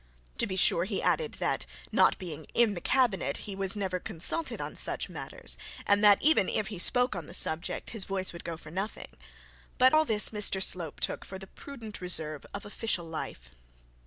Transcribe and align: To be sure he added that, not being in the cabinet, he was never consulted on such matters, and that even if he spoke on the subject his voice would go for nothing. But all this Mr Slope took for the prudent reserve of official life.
To 0.39 0.47
be 0.47 0.55
sure 0.55 0.85
he 0.85 0.99
added 1.03 1.33
that, 1.33 1.67
not 1.91 2.17
being 2.17 2.45
in 2.55 2.73
the 2.73 2.81
cabinet, 2.81 3.37
he 3.45 3.55
was 3.55 3.75
never 3.75 3.99
consulted 3.99 4.59
on 4.59 4.75
such 4.75 5.09
matters, 5.09 5.59
and 5.85 6.03
that 6.03 6.19
even 6.23 6.49
if 6.49 6.69
he 6.69 6.79
spoke 6.79 7.15
on 7.15 7.27
the 7.27 7.35
subject 7.35 7.91
his 7.91 8.05
voice 8.05 8.33
would 8.33 8.43
go 8.43 8.57
for 8.57 8.71
nothing. 8.71 9.15
But 9.77 9.93
all 9.93 10.05
this 10.05 10.29
Mr 10.29 10.59
Slope 10.59 11.01
took 11.01 11.23
for 11.23 11.37
the 11.37 11.45
prudent 11.45 12.01
reserve 12.01 12.47
of 12.51 12.65
official 12.65 13.05
life. 13.05 13.51